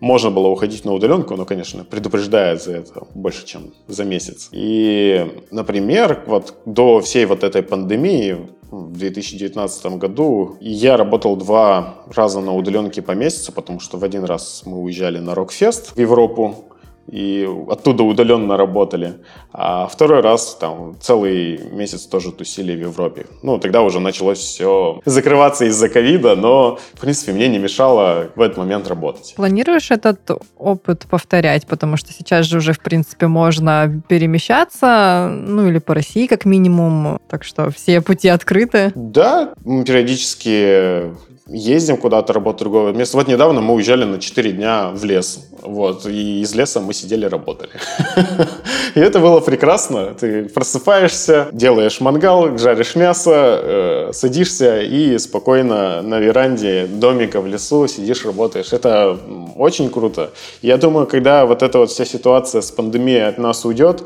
[0.00, 4.48] можно было уходить на удаленку, но, конечно, предупреждает за это больше, чем за месяц.
[4.52, 12.40] И, например, вот до всей вот этой пандемии в 2019 году я работал два раза
[12.40, 16.64] на удаленке по месяцу, потому что в один раз мы уезжали на Рокфест в Европу,
[17.06, 19.14] и оттуда удаленно работали.
[19.52, 23.26] А второй раз там целый месяц тоже тусили в Европе.
[23.42, 28.40] Ну, тогда уже началось все закрываться из-за ковида, но, в принципе, мне не мешало в
[28.40, 29.34] этот момент работать.
[29.36, 31.66] Планируешь этот опыт повторять?
[31.66, 37.18] Потому что сейчас же уже, в принципе, можно перемещаться, ну или по России как минимум,
[37.28, 38.92] так что все пути открыты.
[38.94, 41.14] Да, мы периодически
[41.46, 43.16] ездим куда-то работать другое место.
[43.16, 45.46] Вот недавно мы уезжали на 4 дня в лес.
[45.60, 47.70] Вот, и из леса мы сидели, работали.
[48.94, 50.14] И это было прекрасно.
[50.14, 57.88] Ты просыпаешься, делаешь мангал, жаришь мясо, э, садишься и спокойно на веранде домика в лесу
[57.88, 58.72] сидишь, работаешь.
[58.72, 59.18] Это
[59.56, 60.30] очень круто.
[60.62, 64.04] Я думаю, когда вот эта вот вся ситуация с пандемией от нас уйдет,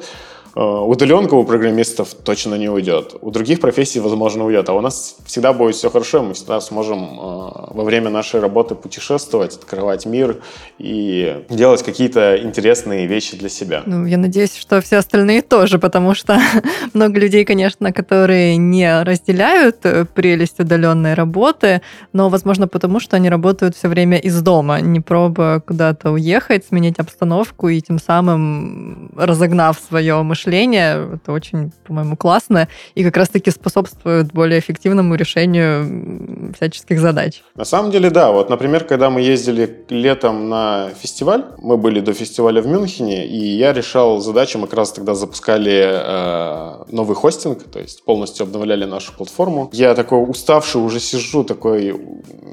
[0.55, 3.15] удаленка у программистов точно не уйдет.
[3.21, 4.69] У других профессий, возможно, уйдет.
[4.69, 6.23] А у нас всегда будет все хорошо.
[6.23, 10.39] Мы всегда сможем э, во время нашей работы путешествовать, открывать мир
[10.79, 13.83] и делать какие-то интересные вещи для себя.
[13.87, 16.41] Ну, я надеюсь, что все остальные тоже, потому что
[16.95, 21.83] много людей, конечно, которые не разделяют э, прелесть удаленной работы,
[22.13, 26.99] но, возможно, потому что они работают все время из дома, не пробуя куда-то уехать, сменить
[26.99, 31.09] обстановку и тем самым разогнав свое мышление мышления.
[31.15, 37.43] Это очень, по-моему, классно и как раз-таки способствует более эффективному решению всяческих задач.
[37.55, 38.31] На самом деле, да.
[38.33, 43.39] Вот, например, когда мы ездили летом на фестиваль, мы были до фестиваля в Мюнхене, и
[43.57, 48.85] я решал задачу, мы как раз тогда запускали э, новый хостинг, то есть полностью обновляли
[48.85, 49.71] нашу платформу.
[49.73, 51.95] Я такой уставший уже сижу, такой,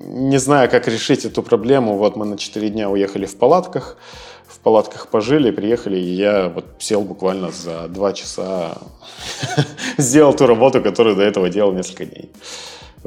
[0.08, 1.98] не знаю, как решить эту проблему.
[1.98, 3.98] Вот мы на 4 дня уехали в палатках,
[4.48, 8.78] в палатках пожили, приехали, и я вот сел буквально за два часа,
[9.98, 12.32] сделал ту работу, которую до этого делал несколько дней.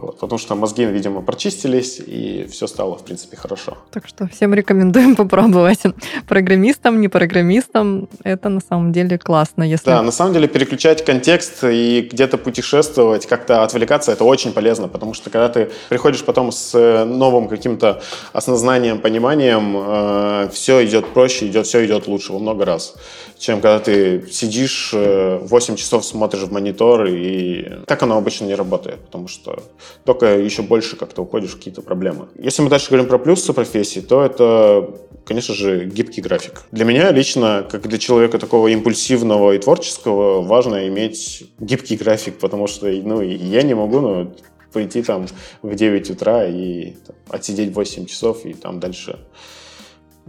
[0.01, 3.77] Вот, потому что мозги, видимо, прочистились, и все стало, в принципе, хорошо.
[3.91, 5.83] Так что всем рекомендуем попробовать.
[6.29, 9.65] Программистам, не программистам, это на самом деле классно.
[9.65, 9.87] Если...
[9.87, 15.15] Да, на самом деле переключать контекст и где-то путешествовать, как-то отвлекаться, это очень полезно, потому
[15.15, 18.01] что когда ты приходишь потом с новым каким-то
[18.33, 22.95] осознанием, пониманием, э, все идет проще, идет, все идет лучше во много раз,
[23.39, 28.55] чем когда ты сидишь, э, 8 часов смотришь в монитор, и так оно обычно не
[28.55, 29.63] работает, потому что
[30.05, 32.29] только еще больше как-то уходишь в какие-то проблемы.
[32.37, 34.91] Если мы дальше говорим про плюсы профессии, то это,
[35.25, 36.63] конечно же, гибкий график.
[36.73, 42.67] Для меня лично, как для человека такого импульсивного и творческого, важно иметь гибкий график, потому
[42.67, 44.35] что ну, я не могу ну,
[44.73, 45.27] прийти там
[45.63, 49.19] в 9 утра и там, отсидеть 8 часов и там дальше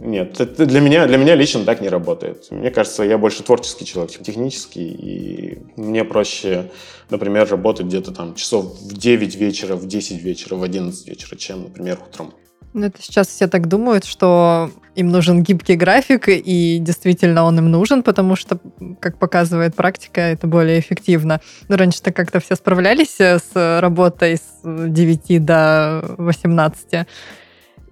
[0.00, 2.46] нет, это для меня, для меня лично так не работает.
[2.50, 6.70] Мне кажется, я больше творческий человек, чем технический, и мне проще,
[7.10, 11.64] например, работать где-то там часов в 9 вечера, в 10 вечера, в 11 вечера, чем,
[11.64, 12.32] например, утром.
[12.72, 17.70] Ну, это сейчас все так думают, что им нужен гибкий график, и действительно он им
[17.70, 18.58] нужен, потому что,
[19.00, 21.40] как показывает практика, это более эффективно.
[21.68, 27.06] Но раньше-то как-то все справлялись с работой с 9 до 18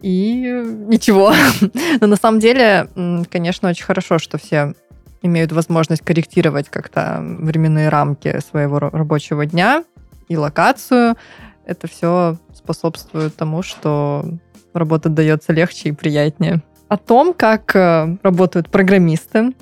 [0.01, 1.33] и ничего.
[2.01, 2.89] Но на самом деле,
[3.31, 4.75] конечно, очень хорошо, что все
[5.23, 9.85] имеют возможность корректировать как-то временные рамки своего рабочего дня
[10.29, 11.17] и локацию.
[11.65, 14.25] Это все способствует тому, что
[14.73, 19.53] работа дается легче и приятнее о том, как э, работают программисты,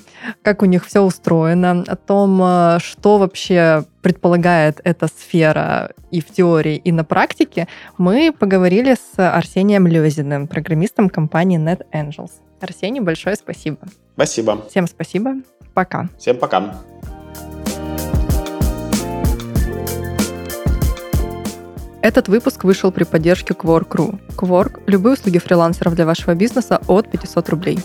[0.42, 6.26] как у них все устроено, о том, э, что вообще предполагает эта сфера и в
[6.26, 7.66] теории, и на практике,
[7.98, 12.30] мы поговорили с Арсением Лезиным, программистом компании NetAngels.
[12.60, 13.78] Арсений, большое спасибо.
[14.14, 14.64] Спасибо.
[14.70, 15.34] Всем спасибо.
[15.74, 16.08] Пока.
[16.18, 16.76] Всем пока.
[22.06, 24.20] Этот выпуск вышел при поддержке Quark.ru.
[24.36, 27.80] Quark– любые услуги фрилансеров для вашего бизнеса от 500 рублей.